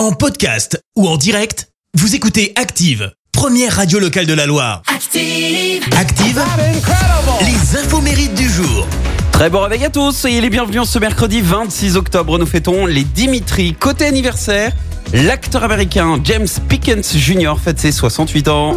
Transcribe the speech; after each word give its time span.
En 0.00 0.12
podcast 0.12 0.82
ou 0.96 1.06
en 1.06 1.18
direct, 1.18 1.68
vous 1.92 2.14
écoutez 2.14 2.54
Active, 2.56 3.12
première 3.32 3.76
radio 3.76 3.98
locale 3.98 4.24
de 4.24 4.32
la 4.32 4.46
Loire. 4.46 4.80
Active. 4.86 5.84
Active, 5.94 6.42
les 7.42 7.76
infos 7.78 8.00
mérites 8.00 8.32
du 8.32 8.48
jour. 8.48 8.86
Très 9.30 9.50
bon 9.50 9.60
réveil 9.60 9.84
à 9.84 9.90
tous, 9.90 10.12
soyez 10.12 10.40
les 10.40 10.48
bienvenus 10.48 10.84
ce 10.84 10.98
mercredi 10.98 11.42
26 11.42 11.98
octobre. 11.98 12.38
Nous 12.38 12.46
fêtons 12.46 12.86
les 12.86 13.04
Dimitri. 13.04 13.74
Côté 13.74 14.06
anniversaire, 14.06 14.72
l'acteur 15.12 15.64
américain 15.64 16.18
James 16.24 16.48
Pickens 16.66 17.14
Jr. 17.14 17.56
fête 17.62 17.78
ses 17.78 17.92
68 17.92 18.48
ans. 18.48 18.72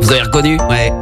Vous 0.00 0.10
avez 0.10 0.22
reconnu? 0.22 0.58
Ouais. 0.68 0.92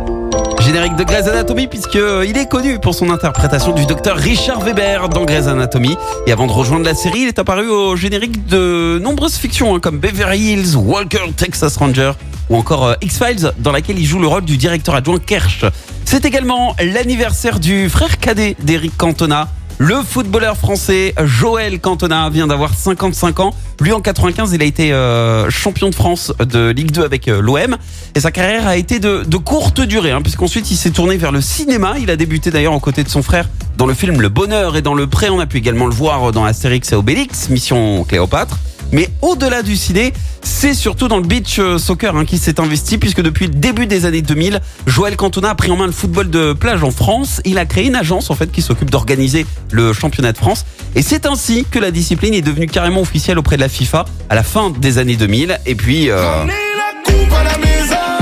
Générique 0.60 0.94
de 0.96 1.04
Grey's 1.04 1.26
Anatomy 1.26 1.66
puisque 1.68 1.96
euh, 1.96 2.24
il 2.28 2.36
est 2.36 2.46
connu 2.46 2.78
pour 2.78 2.94
son 2.94 3.10
interprétation 3.10 3.72
du 3.72 3.86
docteur 3.86 4.16
Richard 4.16 4.60
Weber 4.60 5.08
dans 5.08 5.24
Grey's 5.24 5.46
Anatomy. 5.46 5.96
Et 6.26 6.32
avant 6.32 6.46
de 6.46 6.52
rejoindre 6.52 6.84
la 6.84 6.94
série, 6.94 7.20
il 7.20 7.28
est 7.28 7.38
apparu 7.38 7.68
au 7.68 7.96
générique 7.96 8.46
de 8.46 8.98
nombreuses 9.02 9.36
fictions 9.36 9.74
hein, 9.74 9.80
comme 9.80 9.98
Beverly 9.98 10.52
Hills, 10.52 10.76
Walker, 10.76 11.32
Texas 11.36 11.76
Ranger 11.76 12.12
ou 12.50 12.56
encore 12.56 12.86
euh, 12.86 12.94
X-Files 13.00 13.52
dans 13.58 13.72
laquelle 13.72 13.98
il 13.98 14.04
joue 14.04 14.18
le 14.18 14.26
rôle 14.26 14.44
du 14.44 14.56
directeur 14.56 14.94
adjoint 14.94 15.18
Kersh. 15.18 15.64
C'est 16.04 16.24
également 16.24 16.76
l'anniversaire 16.82 17.58
du 17.58 17.88
frère 17.88 18.18
cadet 18.18 18.56
d'Eric 18.60 18.96
Cantona. 18.96 19.48
Le 19.82 20.02
footballeur 20.02 20.58
français 20.58 21.14
Joël 21.24 21.80
Cantona 21.80 22.28
vient 22.28 22.46
d'avoir 22.46 22.74
55 22.74 23.40
ans. 23.40 23.54
Lui 23.80 23.92
en 23.92 24.02
95, 24.02 24.52
il 24.52 24.60
a 24.60 24.66
été 24.66 24.92
euh, 24.92 25.48
champion 25.48 25.88
de 25.88 25.94
France 25.94 26.34
de 26.38 26.68
Ligue 26.68 26.90
2 26.90 27.02
avec 27.02 27.28
euh, 27.28 27.40
l'OM 27.40 27.78
et 28.14 28.20
sa 28.20 28.30
carrière 28.30 28.66
a 28.66 28.76
été 28.76 28.98
de, 28.98 29.24
courte 29.38 29.80
durée 29.80 30.10
hein, 30.10 30.20
puisqu'ensuite 30.20 30.70
il 30.70 30.76
s'est 30.76 30.90
tourné 30.90 31.16
vers 31.16 31.32
le 31.32 31.40
cinéma. 31.40 31.94
Il 31.98 32.10
a 32.10 32.16
débuté 32.16 32.50
d'ailleurs 32.50 32.74
aux 32.74 32.80
côtés 32.80 33.04
de 33.04 33.08
son 33.08 33.22
frère 33.22 33.48
dans 33.78 33.86
le 33.86 33.94
film 33.94 34.20
Le 34.20 34.28
Bonheur 34.28 34.76
et 34.76 34.82
dans 34.82 34.92
Le 34.92 35.06
Pré. 35.06 35.30
On 35.30 35.40
a 35.40 35.46
pu 35.46 35.56
également 35.56 35.86
le 35.86 35.94
voir 35.94 36.30
dans 36.30 36.44
Astérix 36.44 36.92
et 36.92 36.94
Obélix, 36.94 37.48
Mission 37.48 38.04
Cléopâtre. 38.04 38.58
Mais 38.92 39.08
au-delà 39.22 39.62
du 39.62 39.76
ciné, 39.76 40.12
c'est 40.42 40.74
surtout 40.74 41.08
dans 41.08 41.18
le 41.18 41.26
beach 41.26 41.58
euh, 41.58 41.78
soccer 41.78 42.16
hein, 42.16 42.24
qui 42.24 42.38
s'est 42.38 42.60
investi 42.60 42.98
puisque 42.98 43.22
depuis 43.22 43.46
le 43.46 43.54
début 43.54 43.86
des 43.86 44.04
années 44.04 44.22
2000, 44.22 44.60
Joël 44.86 45.16
Cantona 45.16 45.50
a 45.50 45.54
pris 45.54 45.70
en 45.70 45.76
main 45.76 45.86
le 45.86 45.92
football 45.92 46.30
de 46.30 46.52
plage 46.52 46.82
en 46.82 46.90
France. 46.90 47.40
Il 47.44 47.58
a 47.58 47.66
créé 47.66 47.86
une 47.86 47.96
agence 47.96 48.30
en 48.30 48.34
fait 48.34 48.50
qui 48.50 48.62
s'occupe 48.62 48.90
d'organiser 48.90 49.46
le 49.70 49.92
championnat 49.92 50.32
de 50.32 50.38
France 50.38 50.64
et 50.94 51.02
c'est 51.02 51.26
ainsi 51.26 51.64
que 51.70 51.78
la 51.78 51.90
discipline 51.90 52.34
est 52.34 52.42
devenue 52.42 52.66
carrément 52.66 53.00
officielle 53.00 53.38
auprès 53.38 53.56
de 53.56 53.60
la 53.60 53.68
FIFA 53.68 54.04
à 54.28 54.34
la 54.34 54.42
fin 54.42 54.70
des 54.70 54.98
années 54.98 55.16
2000 55.16 55.58
et 55.66 55.74
puis 55.74 56.10
euh, 56.10 56.44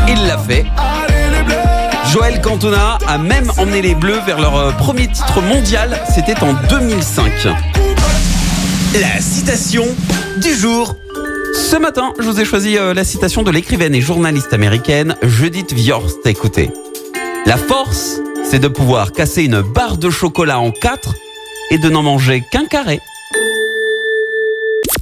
il 0.09 0.27
l'a 0.27 0.39
fait. 0.39 0.65
Joël 2.13 2.41
Cantona 2.41 2.99
a 3.07 3.19
même 3.19 3.53
emmené 3.59 3.83
les 3.83 3.95
Bleus 3.95 4.21
vers 4.25 4.41
leur 4.41 4.57
euh, 4.57 4.71
premier 4.73 5.09
titre 5.09 5.43
mondial, 5.43 6.01
c'était 6.15 6.43
en 6.43 6.55
2005. 6.71 7.49
La 8.95 9.21
citation 9.21 9.85
du 10.41 10.55
jour. 10.55 10.97
Ce 11.55 11.77
matin, 11.77 12.15
je 12.19 12.25
vous 12.25 12.41
ai 12.41 12.45
choisi 12.45 12.79
euh, 12.79 12.95
la 12.95 13.05
citation 13.05 13.43
de 13.43 13.51
l'écrivaine 13.51 13.95
et 13.95 14.01
journaliste 14.01 14.53
américaine 14.55 15.15
Judith 15.23 15.75
Viorst. 15.75 16.27
Écoutez. 16.27 16.71
La 17.45 17.59
force, 17.59 18.21
c'est 18.51 18.59
de 18.59 18.69
pouvoir 18.69 19.13
casser 19.13 19.45
une 19.45 19.61
barre 19.61 19.99
de 19.99 20.09
chocolat 20.09 20.59
en 20.59 20.71
quatre 20.71 21.15
et 21.71 21.77
de 21.77 21.91
n'en 21.91 22.03
manger 22.03 22.43
qu'un 22.51 22.65
carré. 22.65 23.01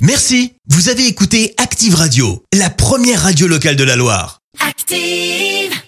Merci. 0.00 0.54
Vous 0.68 0.88
avez 0.88 1.06
écouté 1.06 1.54
Active 1.56 1.94
Radio, 1.94 2.42
la 2.52 2.70
première 2.70 3.22
radio 3.22 3.46
locale 3.46 3.76
de 3.76 3.84
la 3.84 3.94
Loire. 3.94 4.40
Active. 4.66 5.85